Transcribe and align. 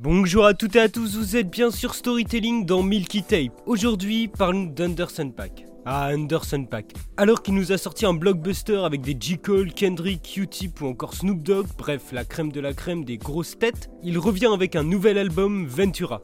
Bonjour 0.00 0.46
à 0.46 0.54
toutes 0.54 0.76
et 0.76 0.80
à 0.80 0.88
tous, 0.88 1.16
vous 1.16 1.34
êtes 1.34 1.50
bien 1.50 1.72
sur 1.72 1.92
Storytelling 1.92 2.64
dans 2.64 2.84
Milky 2.84 3.24
Tape. 3.24 3.60
Aujourd'hui, 3.66 4.28
parlons 4.28 4.66
d'Anderson 4.66 5.32
Pack. 5.36 5.64
Ah, 5.84 6.10
Anderson 6.14 6.66
Pack. 6.70 6.92
Alors 7.16 7.42
qu'il 7.42 7.54
nous 7.54 7.72
a 7.72 7.78
sorti 7.78 8.06
un 8.06 8.14
blockbuster 8.14 8.76
avec 8.84 9.00
des 9.00 9.16
J. 9.18 9.38
Cole, 9.38 9.72
Kendrick, 9.72 10.22
Q-Tip 10.22 10.82
ou 10.82 10.86
encore 10.86 11.14
Snoop 11.14 11.42
Dogg, 11.42 11.66
bref, 11.76 12.12
la 12.12 12.24
crème 12.24 12.52
de 12.52 12.60
la 12.60 12.74
crème 12.74 13.04
des 13.04 13.16
grosses 13.16 13.58
têtes, 13.58 13.90
il 14.04 14.18
revient 14.18 14.50
avec 14.54 14.76
un 14.76 14.84
nouvel 14.84 15.18
album, 15.18 15.66
Ventura 15.66 16.22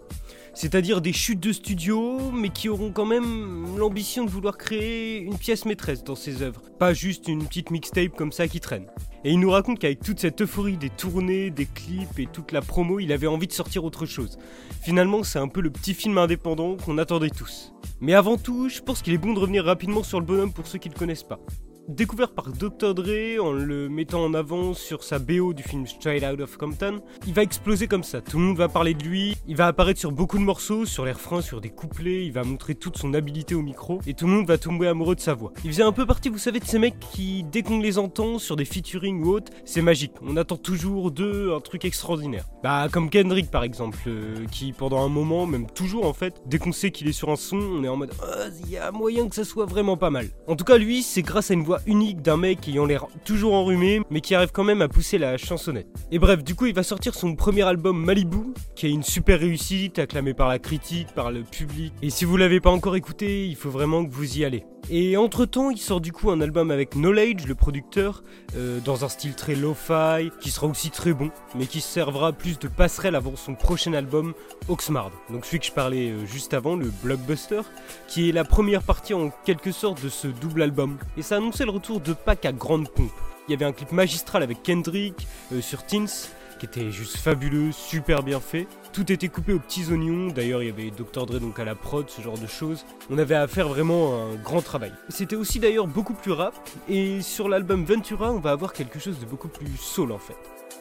c'est-à-dire 0.55 1.00
des 1.00 1.12
chutes 1.12 1.41
de 1.41 1.52
studio, 1.52 2.30
mais 2.32 2.48
qui 2.48 2.68
auront 2.68 2.93
quand 2.93 3.05
même 3.05 3.77
l'ambition 3.77 4.25
de 4.25 4.30
vouloir 4.30 4.57
créer 4.57 5.19
une 5.19 5.37
pièce 5.37 5.64
maîtresse 5.64 6.05
dans 6.05 6.14
ses 6.14 6.43
œuvres, 6.43 6.62
pas 6.79 6.95
juste 6.95 7.29
une 7.29 7.45
petite 7.46 7.70
mixtape 7.70 8.14
comme 8.16 8.32
ça 8.32 8.48
qui 8.48 8.61
traîne. 8.61 8.87
Et 9.25 9.32
il 9.32 9.41
nous 9.41 9.51
raconte 9.51 9.79
qu'avec 9.79 10.01
toute 10.01 10.20
cette 10.20 10.43
euphorie 10.43 10.77
des 10.77 10.91
tournées, 10.91 11.51
des 11.51 11.66
clips 11.66 12.19
et 12.19 12.27
toute 12.27 12.52
la 12.52 12.61
promo, 12.61 13.01
il 13.01 13.12
avait 13.12 13.27
envie 13.27 13.46
de 13.46 13.52
sortir 13.52 13.84
autre 13.84 14.06
chose. 14.06 14.38
Finalement, 14.82 15.23
c'est 15.23 15.38
un 15.38 15.48
peu 15.48 15.61
le 15.61 15.70
petit 15.70 15.95
film 15.95 16.19
indépendant 16.19 16.77
qu'on 16.77 16.98
attendait 16.98 17.30
tous. 17.30 17.73
Mais 18.00 18.14
avant 18.14 18.36
tout, 18.36 18.69
je 18.69 18.80
pense 18.80 19.02
qu'il 19.02 19.14
est 19.14 19.19
bon 19.19 19.33
de 19.33 19.39
revenir 19.39 19.64
rapidement 19.64 20.02
sur 20.02 20.20
le 20.20 20.27
bonhomme 20.27 20.52
pour 20.52 20.66
ceux 20.66 20.78
qui 20.78 20.89
ne 20.89 20.95
le 20.95 20.98
connaissent 20.98 21.23
pas. 21.23 21.41
Découvert 21.88 22.33
par 22.33 22.48
Dr. 22.48 22.95
Dre 22.95 23.45
en 23.45 23.52
le 23.52 23.91
mettant 23.91 24.25
en 24.25 24.33
avant 24.33 24.73
sur 24.73 25.05
sa 25.05 25.19
BO 25.19 25.52
du 25.52 25.62
film 25.62 25.87
Straight 25.87 26.25
Out 26.25 26.41
of 26.41 26.56
Compton, 26.56 27.02
il 27.27 27.34
va 27.34 27.42
exploser 27.42 27.88
comme 27.88 28.02
ça. 28.02 28.23
Tout 28.23 28.38
le 28.38 28.45
monde 28.45 28.56
va 28.56 28.69
parler 28.69 28.95
de 28.95 29.05
lui, 29.05 29.37
il 29.47 29.55
va 29.55 29.66
apparaître 29.66 30.01
sur 30.01 30.11
beaucoup 30.11 30.39
de 30.39 30.42
morceaux, 30.42 30.87
sur 30.87 31.05
les 31.05 31.12
refrains, 31.12 31.42
sur 31.42 31.61
des 31.61 31.69
couplets, 31.69 32.25
il 32.25 32.33
va 32.33 32.42
montrer 32.42 32.75
toute 32.75 32.97
son 32.97 33.12
habileté 33.12 33.55
au 33.55 33.61
micro 33.61 34.01
et 34.06 34.15
tout 34.15 34.27
le 34.27 34.33
monde 34.33 34.47
va 34.47 34.56
tomber 34.56 34.89
amoureux 34.89 35.15
de 35.15 35.20
sa 35.20 35.34
voix. 35.34 35.52
Il 35.62 35.70
faisait 35.70 35.83
un 35.83 35.92
peu 35.92 36.06
partie, 36.06 36.30
vous 36.30 36.39
savez, 36.39 36.59
de 36.59 36.65
ces 36.65 36.78
mecs 36.78 36.98
qui, 37.01 37.45
dès 37.45 37.62
qu'on 37.62 37.80
les 37.80 37.98
entend 37.98 38.39
sur 38.39 38.56
des 38.56 38.64
featuring 38.64 39.23
ou 39.23 39.33
autres, 39.33 39.53
c'est 39.66 39.83
magique. 39.83 40.12
On 40.23 40.39
attend 40.39 40.56
toujours 40.56 41.11
d'eux 41.11 41.53
un 41.55 41.61
truc 41.61 41.84
extraordinaire. 41.84 42.47
Bah, 42.62 42.89
comme 42.91 43.11
Kendrick 43.11 43.51
par 43.51 43.62
exemple, 43.62 43.98
euh, 44.06 44.47
qui 44.51 44.73
pendant 44.73 45.05
un 45.05 45.11
moment, 45.11 45.45
même 45.47 45.66
toujours 45.66 46.06
en 46.06 46.14
fait, 46.14 46.41
dès 46.47 46.56
qu'on 46.56 46.73
sait 46.73 46.91
qu'il 46.91 47.09
est 47.09 47.12
sur 47.12 47.28
un 47.28 47.37
son, 47.37 47.59
on 47.59 47.84
est 47.84 47.89
en 47.89 47.97
mode, 47.97 48.12
ah, 48.23 48.47
il 48.64 48.70
y 48.70 48.78
a 48.78 48.91
moyen 48.91 49.28
que 49.28 49.34
ça 49.34 49.45
soit 49.45 49.67
vraiment 49.67 49.98
pas 49.98 50.11
mal. 50.11 50.28
En 50.48 50.56
tout 50.56 50.64
cas, 50.64 50.78
lui, 50.78 51.03
c'est 51.03 51.20
grâce 51.20 51.51
à 51.51 51.55
une 51.55 51.62
voix 51.62 51.73
unique 51.86 52.22
d'un 52.22 52.36
mec 52.36 52.67
ayant 52.69 52.86
l'air 52.86 53.06
toujours 53.25 53.55
enrhumé, 53.55 54.00
mais 54.11 54.20
qui 54.20 54.34
arrive 54.34 54.53
quand 54.53 54.64
même 54.64 54.83
à 54.83 54.89
pousser 54.89 55.19
la 55.19 55.36
chansonnette. 55.36 55.89
Et 56.11 56.19
bref, 56.19 56.42
du 56.42 56.55
coup, 56.55 56.67
il 56.67 56.75
va 56.75 56.83
sortir 56.83 57.14
son 57.14 57.34
premier 57.34 57.62
album 57.62 58.05
Malibu, 58.05 58.55
qui 58.75 58.86
est 58.86 58.91
une 58.91 59.03
super 59.03 59.41
réussite, 59.41 59.98
acclamé 59.98 60.34
par 60.34 60.48
la 60.48 60.58
critique, 60.58 61.08
par 61.14 61.30
le 61.30 61.42
public. 61.42 61.92
Et 62.02 62.11
si 62.11 62.25
vous 62.25 62.36
l'avez 62.36 62.61
pas 62.61 62.70
encore 62.70 62.97
écouté, 62.97 63.47
il 63.47 63.56
faut 63.56 63.70
vraiment 63.70 64.05
que 64.05 64.12
vous 64.12 64.39
y 64.39 64.45
allez. 64.45 64.64
Et 64.90 65.16
entre 65.16 65.46
temps, 65.46 65.70
il 65.70 65.78
sort 65.78 66.00
du 66.00 66.12
coup 66.12 66.30
un 66.30 66.42
album 66.42 66.70
avec 66.70 66.90
Knowledge, 66.90 67.46
le 67.46 67.54
producteur, 67.54 68.22
euh, 68.54 68.80
dans 68.84 69.04
un 69.04 69.08
style 69.08 69.34
très 69.34 69.54
lo-fi, 69.54 70.30
qui 70.40 70.50
sera 70.50 70.66
aussi 70.66 70.90
très 70.90 71.14
bon, 71.14 71.30
mais 71.54 71.66
qui 71.66 71.80
servira 71.80 72.32
plus 72.32 72.58
de 72.58 72.68
passerelle 72.68 73.14
avant 73.14 73.34
son 73.34 73.55
prochain 73.55 73.94
album, 73.94 74.34
Oxmard. 74.68 75.10
Donc 75.30 75.46
celui 75.46 75.60
que 75.60 75.66
je 75.66 75.72
parlais 75.72 76.10
euh, 76.10 76.27
juste 76.27 76.52
avant, 76.52 76.77
le 76.77 76.92
Blockbuster, 77.02 77.62
qui 78.08 78.28
est 78.28 78.32
la 78.32 78.44
première 78.44 78.82
partie 78.82 79.14
en 79.14 79.30
quelque 79.46 79.72
sorte 79.72 80.02
de 80.05 80.10
ce 80.10 80.28
double 80.28 80.60
album. 80.60 80.98
Et 81.16 81.22
ça 81.22 81.36
annonçait 81.36 81.64
le 81.64 81.70
retour 81.70 82.00
de 82.00 82.12
Pac 82.12 82.44
à 82.44 82.52
grande 82.52 82.90
pompe. 82.90 83.12
Il 83.48 83.52
y 83.52 83.55
avait 83.55 83.64
un 83.64 83.72
clip 83.72 83.92
magistral 83.92 84.42
avec 84.42 84.62
Kendrick 84.62 85.27
euh, 85.52 85.62
sur 85.62 85.84
Teens, 85.84 86.28
qui 86.58 86.66
était 86.66 86.91
juste 86.91 87.16
fabuleux, 87.16 87.72
super 87.72 88.22
bien 88.22 88.41
fait. 88.41 88.66
Tout 88.92 89.10
était 89.10 89.28
coupé 89.28 89.52
aux 89.52 89.58
petits 89.58 89.91
oignons, 89.91 90.28
d'ailleurs 90.28 90.62
il 90.62 90.66
y 90.66 90.72
avait 90.72 90.91
Dr 90.91 91.27
Dre 91.27 91.41
donc 91.41 91.58
à 91.58 91.64
la 91.64 91.74
prod, 91.74 92.08
ce 92.08 92.22
genre 92.22 92.38
de 92.38 92.46
choses. 92.46 92.84
On 93.11 93.19
avait 93.19 93.34
à 93.34 93.46
faire 93.46 93.69
vraiment 93.69 94.22
un 94.22 94.34
grand 94.36 94.62
travail. 94.62 94.92
C'était 95.08 95.36
aussi 95.36 95.58
d'ailleurs 95.58 95.86
beaucoup 95.86 96.14
plus 96.14 96.33
rap, 96.33 96.55
et 96.88 97.22
sur 97.22 97.48
l'album 97.48 97.84
Ventura 97.84 98.33
on 98.33 98.41
va 98.41 98.50
avoir 98.50 98.72
quelque 98.72 98.98
chose 98.98 99.19
de 99.19 99.27
beaucoup 99.27 99.48
plus 99.48 99.77
soul 99.77 100.12
en 100.12 100.19
fait. 100.19 100.36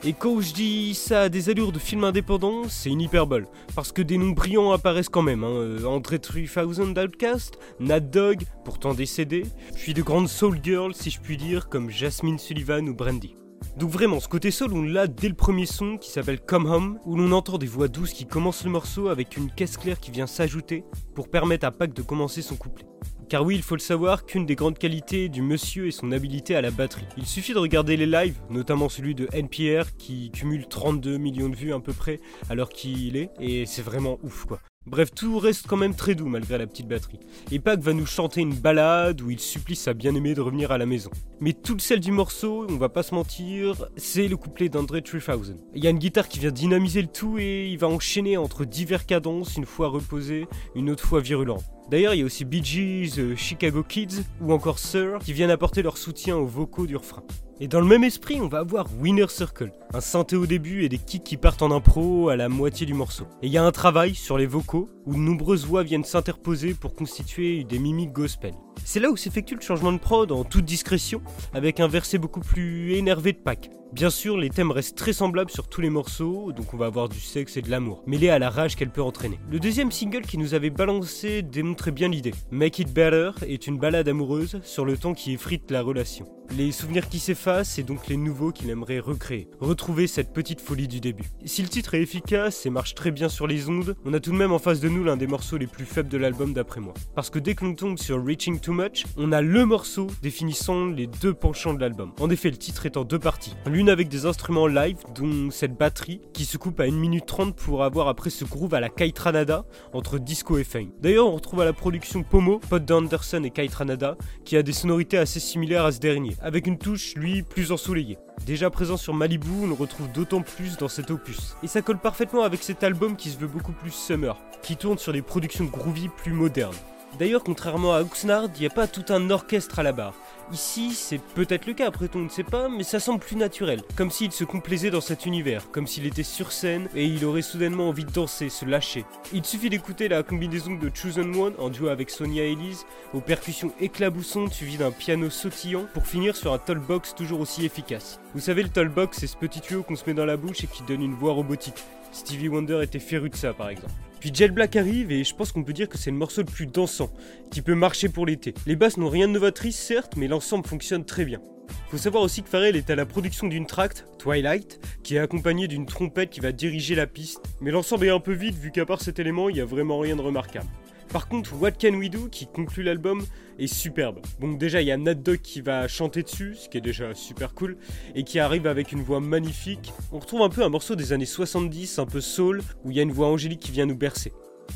Et 0.05 0.11
quand 0.11 0.41
je 0.41 0.53
dis 0.53 0.95
ça 0.95 1.21
a 1.21 1.29
des 1.29 1.49
allures 1.49 1.71
de 1.71 1.79
film 1.79 2.03
indépendant, 2.03 2.63
c'est 2.67 2.89
une 2.89 2.99
hyperbole. 2.99 3.47
Parce 3.73 3.93
que 3.93 4.01
des 4.01 4.17
noms 4.17 4.31
brillants 4.31 4.73
apparaissent 4.73 5.07
quand 5.07 5.21
même. 5.21 5.45
Hein. 5.45 5.51
Euh, 5.51 5.85
André 5.85 6.19
3000 6.19 6.93
d'Outcast, 6.93 7.57
Nat 7.79 8.01
Dogg, 8.01 8.41
pourtant 8.65 8.93
décédé, 8.93 9.43
puis 9.75 9.93
de 9.93 10.01
grandes 10.01 10.27
soul 10.27 10.59
girls 10.61 10.93
si 10.93 11.09
je 11.09 11.21
puis 11.21 11.37
dire, 11.37 11.69
comme 11.69 11.89
Jasmine 11.89 12.37
Sullivan 12.37 12.89
ou 12.89 12.93
Brandy. 12.93 13.35
Donc 13.77 13.89
vraiment, 13.89 14.19
ce 14.19 14.27
côté 14.27 14.51
soul, 14.51 14.71
on 14.73 14.83
l'a 14.83 15.07
dès 15.07 15.27
le 15.27 15.33
premier 15.33 15.65
son 15.65 15.97
qui 15.97 16.11
s'appelle 16.11 16.39
Come 16.39 16.67
Home, 16.67 16.99
où 17.05 17.15
l'on 17.15 17.31
entend 17.31 17.57
des 17.57 17.65
voix 17.65 17.87
douces 17.87 18.13
qui 18.13 18.27
commencent 18.27 18.63
le 18.63 18.69
morceau 18.69 19.07
avec 19.07 19.35
une 19.35 19.49
caisse 19.49 19.77
claire 19.77 19.99
qui 19.99 20.11
vient 20.11 20.27
s'ajouter 20.27 20.83
pour 21.15 21.27
permettre 21.27 21.65
à 21.65 21.71
Pac 21.71 21.91
de 21.91 22.03
commencer 22.03 22.43
son 22.43 22.55
couplet. 22.55 22.85
Car 23.29 23.43
oui, 23.43 23.55
il 23.55 23.63
faut 23.63 23.75
le 23.75 23.81
savoir 23.81 24.25
qu'une 24.25 24.45
des 24.45 24.53
grandes 24.53 24.77
qualités 24.77 25.27
du 25.27 25.41
monsieur 25.41 25.87
est 25.87 25.91
son 25.91 26.11
habilité 26.11 26.55
à 26.55 26.61
la 26.61 26.69
batterie. 26.69 27.07
Il 27.17 27.25
suffit 27.25 27.53
de 27.53 27.57
regarder 27.57 27.97
les 27.97 28.05
lives, 28.05 28.39
notamment 28.51 28.89
celui 28.89 29.15
de 29.15 29.27
NPR 29.33 29.95
qui 29.97 30.29
cumule 30.29 30.67
32 30.67 31.17
millions 31.17 31.49
de 31.49 31.55
vues 31.55 31.73
à 31.73 31.79
peu 31.79 31.93
près 31.93 32.19
à 32.49 32.55
l'heure 32.55 32.69
qu'il 32.69 33.17
est, 33.17 33.31
et 33.39 33.65
c'est 33.65 33.81
vraiment 33.81 34.19
ouf 34.21 34.45
quoi. 34.45 34.59
Bref, 34.85 35.11
tout 35.15 35.39
reste 35.39 35.65
quand 35.65 35.77
même 35.77 35.95
très 35.95 36.13
doux 36.13 36.27
malgré 36.27 36.57
la 36.57 36.67
petite 36.67 36.89
batterie. 36.89 37.19
Et 37.51 37.59
Pac 37.59 37.79
va 37.79 37.93
nous 37.93 38.05
chanter 38.05 38.41
une 38.41 38.53
balade 38.53 39.21
où 39.21 39.29
il 39.29 39.39
supplie 39.39 39.77
sa 39.77 39.93
bien-aimée 39.93 40.33
de 40.33 40.41
revenir 40.41 40.73
à 40.73 40.77
la 40.77 40.85
maison. 40.85 41.09
Mais 41.39 41.53
tout 41.53 41.73
le 41.73 41.79
sel 41.79 42.01
du 42.01 42.11
morceau, 42.11 42.67
on 42.69 42.75
va 42.75 42.89
pas 42.89 43.01
se 43.01 43.15
mentir, 43.15 43.87
c'est 43.95 44.27
le 44.27 44.35
couplet 44.35 44.67
d'André 44.67 45.01
3000. 45.01 45.55
Il 45.73 45.83
y 45.83 45.87
a 45.87 45.89
une 45.89 45.99
guitare 45.99 46.27
qui 46.27 46.39
vient 46.39 46.51
dynamiser 46.51 47.01
le 47.01 47.07
tout 47.07 47.37
et 47.37 47.69
il 47.69 47.77
va 47.77 47.87
enchaîner 47.87 48.35
entre 48.35 48.65
divers 48.65 49.05
cadences, 49.05 49.55
une 49.55 49.65
fois 49.65 49.87
reposée, 49.87 50.47
une 50.75 50.89
autre 50.89 51.05
fois 51.05 51.21
virulente. 51.21 51.63
D'ailleurs, 51.89 52.13
il 52.13 52.19
y 52.19 52.23
a 52.23 52.25
aussi 52.25 52.43
Bee 52.43 52.63
Gees, 52.63 53.19
euh, 53.19 53.35
Chicago 53.37 53.83
Kids 53.83 54.23
ou 54.41 54.51
encore 54.51 54.79
Sir 54.79 55.19
qui 55.19 55.31
viennent 55.31 55.51
apporter 55.51 55.81
leur 55.81 55.97
soutien 55.97 56.35
aux 56.35 56.45
vocaux 56.45 56.87
du 56.87 56.97
refrain. 56.97 57.23
Et 57.63 57.69
dans 57.69 57.79
le 57.79 57.85
même 57.85 58.03
esprit, 58.03 58.41
on 58.41 58.49
va 58.49 58.57
avoir 58.57 58.87
Winner 58.99 59.29
Circle, 59.29 59.71
un 59.93 60.01
synthé 60.01 60.35
au 60.35 60.45
début 60.45 60.83
et 60.83 60.89
des 60.89 60.97
kicks 60.97 61.23
qui 61.23 61.37
partent 61.37 61.61
en 61.61 61.71
impro 61.71 62.27
à 62.27 62.35
la 62.35 62.49
moitié 62.49 62.85
du 62.85 62.93
morceau. 62.93 63.23
Et 63.41 63.47
il 63.47 63.53
y 63.53 63.57
a 63.57 63.63
un 63.63 63.71
travail 63.71 64.15
sur 64.15 64.37
les 64.37 64.45
vocaux 64.45 64.89
où 65.05 65.13
de 65.13 65.19
nombreuses 65.19 65.65
voix 65.65 65.81
viennent 65.81 66.03
s'interposer 66.03 66.73
pour 66.73 66.93
constituer 66.93 67.63
des 67.63 67.79
mimiques 67.79 68.11
gospel. 68.11 68.53
C'est 68.83 68.99
là 68.99 69.09
où 69.09 69.15
s'effectue 69.15 69.55
le 69.55 69.61
changement 69.61 69.93
de 69.93 69.97
prod 69.97 70.29
en 70.33 70.43
toute 70.43 70.65
discrétion, 70.65 71.21
avec 71.53 71.79
un 71.79 71.87
verset 71.87 72.17
beaucoup 72.17 72.41
plus 72.41 72.95
énervé 72.95 73.31
de 73.31 73.37
Pac. 73.37 73.69
Bien 73.93 74.09
sûr, 74.09 74.37
les 74.37 74.49
thèmes 74.49 74.71
restent 74.71 74.97
très 74.97 75.13
semblables 75.13 75.51
sur 75.51 75.67
tous 75.67 75.79
les 75.79 75.91
morceaux, 75.91 76.51
donc 76.51 76.73
on 76.73 76.77
va 76.77 76.87
avoir 76.87 77.09
du 77.09 77.19
sexe 77.19 77.57
et 77.57 77.61
de 77.61 77.69
l'amour, 77.69 78.01
mêlé 78.07 78.29
à 78.29 78.39
la 78.39 78.49
rage 78.49 78.75
qu'elle 78.75 78.89
peut 78.89 79.03
entraîner. 79.03 79.37
Le 79.51 79.59
deuxième 79.59 79.91
single 79.91 80.23
qui 80.23 80.39
nous 80.39 80.55
avait 80.55 80.71
balancé 80.71 81.43
démontrait 81.43 81.91
bien 81.91 82.07
l'idée. 82.07 82.33
Make 82.49 82.79
It 82.79 82.91
Better 82.91 83.29
est 83.47 83.67
une 83.67 83.77
balade 83.77 84.09
amoureuse 84.09 84.59
sur 84.63 84.83
le 84.83 84.97
temps 84.97 85.13
qui 85.13 85.33
effrite 85.33 85.69
la 85.69 85.83
relation. 85.83 86.27
Les 86.57 86.71
souvenirs 86.71 87.07
qui 87.07 87.19
s'effacent 87.19 87.79
et 87.79 87.83
donc 87.83 88.07
les 88.07 88.17
nouveaux 88.17 88.51
qu'il 88.51 88.69
aimerait 88.69 88.99
recréer. 88.99 89.47
Retrouver 89.59 90.07
cette 90.07 90.33
petite 90.33 90.59
folie 90.59 90.87
du 90.87 90.99
début. 90.99 91.23
Si 91.45 91.61
le 91.61 91.69
titre 91.69 91.93
est 91.93 92.01
efficace 92.01 92.65
et 92.65 92.69
marche 92.69 92.95
très 92.95 93.11
bien 93.11 93.29
sur 93.29 93.47
les 93.47 93.69
ondes, 93.69 93.95
on 94.05 94.13
a 94.13 94.19
tout 94.19 94.31
de 94.31 94.35
même 94.35 94.51
en 94.51 94.59
face 94.59 94.79
de 94.79 94.89
nous 94.89 95.03
l'un 95.03 95.17
des 95.17 95.25
morceaux 95.25 95.57
les 95.57 95.67
plus 95.67 95.85
faibles 95.85 96.09
de 96.09 96.17
l'album 96.17 96.53
d'après 96.53 96.81
moi. 96.81 96.93
Parce 97.15 97.29
que 97.29 97.39
dès 97.39 97.55
que 97.55 97.63
l'on 97.63 97.75
tombe 97.75 97.97
sur 97.97 98.23
Reaching 98.23 98.59
Too 98.59 98.73
Much, 98.73 99.05
on 99.17 99.31
a 99.31 99.41
le 99.41 99.65
morceau 99.65 100.07
définissant 100.21 100.87
les 100.87 101.07
deux 101.07 101.33
penchants 101.33 101.73
de 101.73 101.79
l'album. 101.79 102.11
En 102.19 102.29
effet, 102.29 102.51
le 102.51 102.57
titre 102.57 102.85
est 102.85 102.97
en 102.97 103.03
deux 103.03 103.19
parties. 103.19 103.55
Avec 103.89 104.07
des 104.07 104.25
instruments 104.25 104.67
live, 104.67 104.97
dont 105.15 105.51
cette 105.51 105.77
batterie, 105.77 106.21
qui 106.33 106.45
se 106.45 106.57
coupe 106.57 106.79
à 106.79 106.83
1 106.83 106.91
minute 106.91 107.25
30 107.25 107.55
pour 107.55 107.83
avoir 107.83 108.07
après 108.07 108.29
ce 108.29 108.45
groove 108.45 108.73
à 108.73 108.79
la 108.79 108.89
Kaitranada 108.89 109.65
entre 109.93 110.19
disco 110.19 110.57
et 110.57 110.63
funk. 110.63 110.89
D'ailleurs, 111.01 111.27
on 111.27 111.35
retrouve 111.35 111.61
à 111.61 111.65
la 111.65 111.73
production 111.73 112.23
Pomo, 112.23 112.59
pote 112.59 112.85
d'Anderson 112.85 113.43
et 113.43 113.49
Kaitranada, 113.49 114.17
qui 114.45 114.57
a 114.57 114.63
des 114.63 114.73
sonorités 114.73 115.17
assez 115.17 115.39
similaires 115.39 115.85
à 115.85 115.91
ce 115.91 115.99
dernier, 115.99 116.35
avec 116.41 116.67
une 116.67 116.77
touche, 116.77 117.15
lui, 117.15 117.43
plus 117.43 117.71
ensoleillée. 117.71 118.17
Déjà 118.45 118.69
présent 118.69 118.97
sur 118.97 119.13
Malibu, 119.13 119.49
on 119.63 119.67
le 119.67 119.73
retrouve 119.73 120.11
d'autant 120.11 120.41
plus 120.41 120.77
dans 120.77 120.87
cet 120.87 121.11
opus. 121.11 121.55
Et 121.63 121.67
ça 121.67 121.81
colle 121.81 121.99
parfaitement 121.99 122.43
avec 122.43 122.63
cet 122.63 122.83
album 122.83 123.15
qui 123.15 123.29
se 123.29 123.37
veut 123.37 123.47
beaucoup 123.47 123.73
plus 123.73 123.91
summer, 123.91 124.37
qui 124.61 124.77
tourne 124.77 124.97
sur 124.97 125.13
des 125.13 125.21
productions 125.21 125.65
groovy 125.65 126.09
plus 126.09 126.33
modernes. 126.33 126.75
D'ailleurs, 127.19 127.43
contrairement 127.43 127.93
à 127.93 128.01
Oxnard, 128.01 128.47
il 128.55 128.61
n'y 128.61 128.65
a 128.65 128.71
pas 128.71 128.87
tout 128.87 129.05
un 129.13 129.29
orchestre 129.29 129.77
à 129.77 129.83
la 129.83 129.91
barre. 129.91 130.15
Ici, 130.53 130.91
c'est 130.93 131.17
peut-être 131.17 131.65
le 131.65 131.73
cas, 131.73 131.87
après 131.87 132.07
tout, 132.07 132.19
on 132.19 132.25
ne 132.25 132.29
sait 132.29 132.43
pas, 132.43 132.69
mais 132.69 132.83
ça 132.83 132.99
semble 132.99 133.19
plus 133.19 133.35
naturel. 133.35 133.81
Comme 133.95 134.11
s'il 134.11 134.31
se 134.31 134.43
complaisait 134.43 134.91
dans 134.91 135.01
cet 135.01 135.25
univers, 135.25 135.71
comme 135.71 135.87
s'il 135.87 136.05
était 136.05 136.21
sur 136.21 136.51
scène 136.51 136.89
et 136.95 137.05
il 137.05 137.25
aurait 137.25 137.41
soudainement 137.41 137.89
envie 137.89 138.05
de 138.05 138.11
danser, 138.11 138.49
se 138.49 138.63
lâcher. 138.63 139.03
Il 139.33 139.43
suffit 139.43 139.71
d'écouter 139.71 140.07
la 140.07 140.21
combinaison 140.21 140.75
de 140.75 140.91
Chosen 140.93 141.35
One 141.35 141.55
en 141.57 141.69
duo 141.69 141.87
avec 141.87 142.11
Sonia 142.11 142.43
Elise, 142.43 142.85
aux 143.13 143.19
percussions 143.19 143.73
éclaboussantes 143.79 144.53
suivies 144.53 144.77
d'un 144.77 144.91
piano 144.91 145.31
sautillant, 145.31 145.87
pour 145.91 146.05
finir 146.05 146.35
sur 146.35 146.53
un 146.53 146.59
tollbox 146.59 147.15
toujours 147.15 147.39
aussi 147.39 147.65
efficace. 147.65 148.19
Vous 148.35 148.41
savez, 148.41 148.61
le 148.61 148.69
tollbox, 148.69 149.17
c'est 149.21 149.27
ce 149.27 149.37
petit 149.37 149.59
tuyau 149.59 149.81
qu'on 149.81 149.95
se 149.95 150.05
met 150.05 150.13
dans 150.13 150.25
la 150.25 150.37
bouche 150.37 150.63
et 150.63 150.67
qui 150.67 150.83
donne 150.83 151.01
une 151.01 151.15
voix 151.15 151.33
robotique. 151.33 151.83
Stevie 152.13 152.47
Wonder 152.47 152.81
était 152.83 152.99
féru 152.99 153.29
de 153.29 153.35
ça, 153.35 153.53
par 153.53 153.69
exemple. 153.69 153.91
Puis 154.19 154.31
Jet 154.33 154.49
Black 154.49 154.75
arrive 154.75 155.11
et 155.11 155.23
je 155.23 155.35
pense 155.35 155.51
qu'on 155.51 155.63
peut 155.63 155.73
dire 155.73 155.89
que 155.89 155.97
c'est 155.97 156.11
le 156.11 156.15
morceau 156.15 156.41
le 156.41 156.47
plus 156.47 156.67
dansant, 156.67 157.11
qui 157.51 157.61
peut 157.61 157.75
marcher 157.75 158.07
pour 158.07 158.25
l'été. 158.25 158.53
Les 158.65 158.77
basses 158.77 158.97
n'ont 158.97 159.09
rien 159.09 159.27
de 159.27 159.33
novatrice 159.33 159.77
certes, 159.77 160.13
mais 160.15 160.27
l'ensemble 160.29 160.65
fonctionne 160.65 161.03
très 161.03 161.25
bien. 161.25 161.41
Faut 161.89 161.97
savoir 161.97 162.23
aussi 162.23 162.43
que 162.43 162.49
Pharrell 162.49 162.75
est 162.75 162.89
à 162.89 162.95
la 162.95 163.05
production 163.05 163.47
d'une 163.47 163.65
tract, 163.65 164.05
Twilight, 164.19 164.79
qui 165.03 165.15
est 165.15 165.19
accompagnée 165.19 165.67
d'une 165.67 165.85
trompette 165.85 166.29
qui 166.29 166.39
va 166.39 166.51
diriger 166.51 166.95
la 166.95 167.07
piste, 167.07 167.41
mais 167.61 167.71
l'ensemble 167.71 168.05
est 168.05 168.11
un 168.11 168.19
peu 168.19 168.33
vide 168.33 168.55
vu 168.55 168.71
qu'à 168.71 168.85
part 168.85 169.01
cet 169.01 169.19
élément, 169.19 169.49
il 169.49 169.55
n'y 169.55 169.61
a 169.61 169.65
vraiment 169.65 169.99
rien 169.99 170.15
de 170.15 170.21
remarquable. 170.21 170.67
Par 171.13 171.27
contre, 171.27 171.53
What 171.61 171.73
Can 171.79 171.93
We 171.93 172.09
Do, 172.09 172.27
qui 172.27 172.47
conclut 172.47 172.81
l'album, 172.81 173.23
est 173.59 173.67
superbe. 173.67 174.19
Bon, 174.39 174.53
déjà, 174.53 174.81
il 174.81 174.87
y 174.87 174.91
a 174.91 174.97
Nat 174.97 175.13
Dog 175.13 175.41
qui 175.41 175.61
va 175.61 175.87
chanter 175.87 176.23
dessus, 176.23 176.55
ce 176.55 176.67
qui 176.67 176.79
est 176.79 176.81
déjà 176.81 177.13
super 177.13 177.53
cool, 177.53 177.77
et 178.15 178.23
qui 178.23 178.39
arrive 178.39 178.65
avec 178.65 178.91
une 178.91 179.03
voix 179.03 179.19
magnifique. 179.19 179.93
On 180.11 180.17
retrouve 180.17 180.41
un 180.41 180.49
peu 180.49 180.63
un 180.63 180.69
morceau 180.69 180.95
des 180.95 181.13
années 181.13 181.27
70, 181.27 181.99
un 181.99 182.07
peu 182.07 182.19
soul, 182.19 182.63
où 182.83 182.89
il 182.89 182.97
y 182.97 182.99
a 182.99 183.03
une 183.03 183.11
voix 183.11 183.27
angélique 183.27 183.59
qui 183.59 183.71
vient 183.71 183.85
nous 183.85 183.95
bercer. 183.95 184.33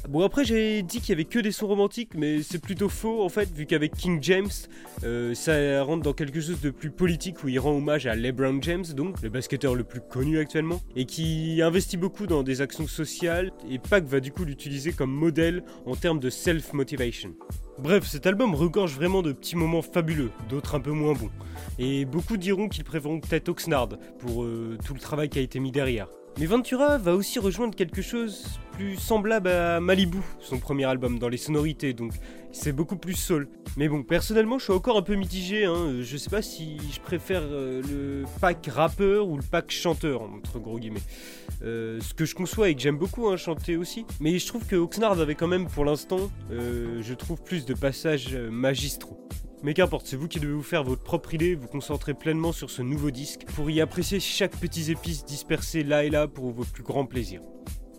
Bon 0.10 0.24
après 0.24 0.45
j'ai 0.45 0.84
dit 0.84 1.00
qu'il 1.00 1.10
y 1.10 1.12
avait 1.13 1.25
que 1.25 1.39
des 1.39 1.51
sons 1.51 1.68
romantiques 1.68 2.12
mais 2.16 2.42
c'est 2.42 2.62
plutôt 2.62 2.88
faux 2.88 3.24
en 3.24 3.30
fait 3.30 3.51
vu 3.51 3.66
qu'avec 3.66 3.94
King 3.94 4.19
James 4.22 4.50
euh, 5.04 5.34
ça 5.34 5.84
rentre 5.84 6.04
dans 6.04 6.13
quelque 6.13 6.39
chose 6.39 6.62
de 6.62 6.69
plus 6.69 6.92
politique 6.92 7.44
où 7.44 7.50
il 7.50 7.60
rend 7.60 7.72
hommage 7.72 8.06
à 8.07 8.16
LeBron 8.16 8.62
James 8.62 8.86
donc 8.95 9.22
le 9.22 9.30
basketteur 9.30 9.75
le 9.75 9.84
plus 9.84 10.00
connu 10.00 10.39
actuellement 10.39 10.81
et 10.95 11.06
qui 11.06 11.62
investit 11.62 11.98
beaucoup 11.98 12.25
dans 12.25 12.44
des 12.44 12.62
actions 12.62 12.88
sociales 12.88 13.51
et 13.69 13.80
Pac 13.80 14.06
va 14.06 14.19
du 14.19 14.31
coup 14.31 14.45
l'utiliser 14.45 14.94
comme 14.94 15.12
modèle 15.12 15.63
en 15.86 15.95
termes 15.95 16.19
de 16.19 16.30
self-motivation. 16.30 17.33
Bref, 17.80 18.07
cet 18.07 18.25
album 18.25 18.56
regorge 18.56 18.95
vraiment 18.95 19.22
de 19.22 19.31
petits 19.31 19.56
moments 19.56 19.81
fabuleux, 19.81 20.31
d'autres 20.50 20.75
un 20.75 20.80
peu 20.80 20.92
moins 20.92 21.13
bons. 21.13 21.30
Et 21.78 22.06
beaucoup 22.06 22.38
diront 22.38 22.69
qu'ils 22.69 22.83
préféreront 22.83 23.19
peut-être 23.19 23.50
Oxnard 23.50 23.90
pour 24.19 24.44
euh, 24.44 24.78
tout 24.83 24.94
le 24.94 25.00
travail 25.00 25.30
qui 25.30 25.38
a 25.38 25.42
été 25.42 25.60
mis 25.60 25.72
derrière. 25.72 26.07
Mais 26.39 26.45
Ventura 26.45 27.00
va 27.00 27.16
aussi 27.16 27.39
rejoindre 27.39 27.74
quelque 27.74 28.04
chose 28.04 28.45
plus 28.74 28.95
semblable 28.95 29.50
à 29.50 29.80
Malibu, 29.80 30.19
son 30.39 30.60
premier 30.60 30.86
album, 30.86 31.18
dans 31.18 31.30
les 31.30 31.38
sonorités, 31.38 31.94
donc 31.94 32.13
c'est 32.51 32.74
beaucoup 32.74 32.95
plus 32.95 33.16
soul. 33.16 33.50
Mais 33.75 33.89
bon, 33.89 34.04
personnellement, 34.04 34.60
je 34.60 34.66
suis 34.66 34.74
encore 34.74 34.98
un 34.98 35.01
peu 35.01 35.16
mitigé, 35.16 35.66
hein. 35.66 35.95
je 36.04 36.16
sais 36.16 36.30
pas 36.30 36.44
si 36.44 36.78
je 36.94 37.00
préfère 37.00 37.42
euh, 37.42 37.81
le 37.81 38.25
pack 38.39 38.68
rappeur 38.68 39.28
ou 39.28 39.38
le 39.38 39.42
pack 39.42 39.72
chanteur, 39.72 40.22
entre 40.22 40.60
gros 40.60 40.78
guillemets. 40.78 41.01
Euh, 41.63 42.00
ce 42.01 42.13
que 42.13 42.25
je 42.25 42.36
conçois 42.36 42.69
et 42.69 42.75
que 42.75 42.81
j'aime 42.81 43.00
beaucoup 43.00 43.30
hein, 43.30 43.38
chanter 43.38 43.75
aussi, 43.75 44.06
mais 44.19 44.38
je 44.38 44.45
trouve 44.45 44.63
que 44.68 44.75
Oxnard 44.75 45.19
avait 45.19 45.33
quand 45.33 45.48
même 45.48 45.66
pour 45.66 45.86
l'instant, 45.86 46.30
euh, 46.51 47.01
je 47.01 47.13
trouve 47.16 47.42
plus 47.42 47.66
de 47.66 47.74
passages 47.74 48.36
magistraux. 48.36 49.28
Mais 49.63 49.74
qu'importe, 49.74 50.06
c'est 50.06 50.15
vous 50.15 50.27
qui 50.27 50.39
devez 50.39 50.54
vous 50.54 50.63
faire 50.63 50.83
votre 50.83 51.04
propre 51.04 51.33
idée, 51.33 51.56
vous 51.56 51.68
concentrer 51.68 52.13
pleinement 52.13 52.51
sur 52.51 52.69
ce 52.69 52.81
nouveau 52.81 53.12
disque 53.12 53.45
pour 53.56 53.69
y 53.69 53.81
apprécier 53.81 54.19
chaque 54.19 54.56
petit 54.57 54.92
épice 54.92 55.25
dispersé 55.25 55.83
là 55.83 56.04
et 56.04 56.09
là 56.09 56.27
pour 56.27 56.51
votre 56.51 56.71
plus 56.71 56.83
grand 56.83 57.06
plaisir. 57.06 57.42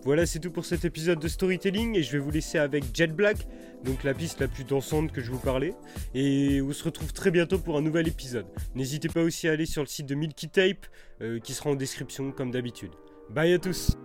Voilà, 0.05 0.25
c'est 0.25 0.39
tout 0.39 0.51
pour 0.51 0.65
cet 0.65 0.85
épisode 0.85 1.19
de 1.19 1.27
storytelling 1.27 1.97
et 1.97 2.03
je 2.03 2.13
vais 2.13 2.19
vous 2.19 2.31
laisser 2.31 2.57
avec 2.57 2.85
Jet 2.93 3.13
Black, 3.13 3.45
donc 3.83 4.05
la 4.05 4.13
piste 4.13 4.39
la 4.39 4.47
plus 4.47 4.63
dansante 4.63 5.11
que 5.11 5.21
je 5.21 5.29
vous 5.31 5.39
parlais. 5.39 5.73
Et 6.13 6.61
on 6.61 6.71
se 6.71 6.85
retrouve 6.85 7.11
très 7.11 7.31
bientôt 7.31 7.59
pour 7.59 7.77
un 7.77 7.81
nouvel 7.81 8.07
épisode. 8.07 8.45
N'hésitez 8.75 9.09
pas 9.09 9.21
aussi 9.21 9.49
à 9.49 9.51
aller 9.51 9.65
sur 9.65 9.81
le 9.81 9.87
site 9.87 10.05
de 10.05 10.15
Milky 10.15 10.47
Tape 10.47 10.85
euh, 11.21 11.39
qui 11.39 11.53
sera 11.53 11.71
en 11.71 11.75
description 11.75 12.31
comme 12.31 12.51
d'habitude. 12.51 12.91
Bye 13.29 13.53
à 13.53 13.59
tous 13.59 13.97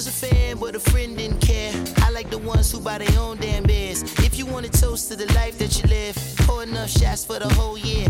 was 0.00 0.06
a 0.06 0.26
fan, 0.26 0.56
but 0.56 0.74
a 0.74 0.80
friend 0.80 1.18
didn't 1.18 1.40
care. 1.40 1.70
I 1.98 2.08
like 2.08 2.30
the 2.30 2.38
ones 2.38 2.72
who 2.72 2.80
buy 2.80 2.96
their 2.96 3.20
own 3.20 3.36
damn 3.36 3.64
beers. 3.64 4.02
If 4.20 4.38
you 4.38 4.46
want 4.46 4.64
to 4.64 4.72
toast 4.80 5.08
to 5.10 5.16
the 5.16 5.30
life 5.34 5.58
that 5.58 5.76
you 5.76 5.90
live, 5.90 6.16
pour 6.46 6.62
enough 6.62 6.88
shots 6.88 7.22
for 7.22 7.38
the 7.38 7.52
whole 7.52 7.76
year. 7.76 8.08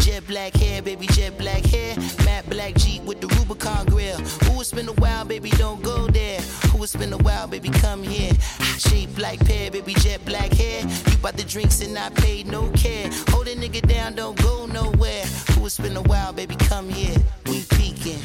Jet 0.00 0.26
black 0.26 0.54
hair, 0.54 0.80
baby, 0.80 1.06
jet 1.08 1.36
black 1.36 1.62
hair. 1.66 1.94
Matte 2.24 2.48
black 2.48 2.74
Jeep 2.76 3.02
with 3.02 3.20
the 3.20 3.26
Rubicon 3.36 3.84
grill. 3.84 4.16
Who 4.16 4.62
it's 4.62 4.72
been 4.72 4.88
a 4.88 4.94
while, 4.94 5.26
baby, 5.26 5.50
don't 5.50 5.82
go 5.82 6.06
there. 6.06 6.40
Who 6.70 6.82
it's 6.82 6.96
been 6.96 7.12
a 7.12 7.18
while, 7.18 7.46
baby, 7.46 7.68
come 7.68 8.02
here. 8.02 8.32
Shape 8.78 9.18
like 9.18 9.38
pear, 9.44 9.70
baby, 9.70 9.92
jet 9.92 10.24
black 10.24 10.52
hair. 10.52 10.80
You 11.10 11.18
bought 11.18 11.36
the 11.36 11.44
drinks 11.44 11.82
and 11.82 11.98
I 11.98 12.08
paid 12.08 12.46
no 12.46 12.70
care. 12.70 13.10
Hold 13.28 13.48
a 13.48 13.54
nigga 13.54 13.86
down, 13.86 14.14
don't 14.14 14.40
go 14.40 14.64
nowhere. 14.64 15.26
Who 15.52 15.66
it's 15.66 15.78
been 15.78 15.98
a 15.98 16.02
while, 16.02 16.32
baby, 16.32 16.56
come 16.56 16.88
here. 16.88 17.14
We 17.44 17.62
peeking. 17.76 18.22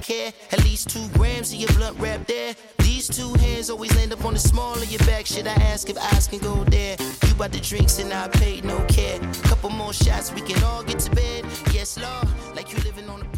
Black 0.00 0.06
hair. 0.06 0.32
At 0.52 0.64
least 0.64 0.90
two 0.90 1.06
grams 1.14 1.52
of 1.52 1.58
your 1.58 1.70
blunt 1.72 1.98
wrap 1.98 2.26
there. 2.26 2.54
These 2.78 3.08
two 3.08 3.32
hands 3.34 3.70
always 3.70 3.94
land 3.96 4.12
up 4.12 4.24
on 4.24 4.34
the 4.34 4.38
small 4.38 4.74
of 4.74 4.90
your 4.90 5.00
back. 5.00 5.26
Should 5.26 5.46
I 5.46 5.54
ask 5.54 5.88
if 5.88 5.98
eyes 5.98 6.26
can 6.26 6.38
go 6.38 6.64
there? 6.64 6.96
You 7.26 7.34
bought 7.34 7.52
the 7.52 7.60
drinks 7.60 7.98
and 7.98 8.12
I 8.12 8.28
paid 8.28 8.64
no 8.64 8.78
care. 8.86 9.18
Couple 9.44 9.70
more 9.70 9.92
shots, 9.92 10.32
we 10.32 10.40
can 10.40 10.62
all 10.64 10.82
get 10.82 10.98
to 11.00 11.10
bed. 11.10 11.44
Yes, 11.72 11.98
Lord, 11.98 12.28
like 12.54 12.72
you 12.72 12.78
living 12.84 13.08
on 13.08 13.20
a 13.20 13.36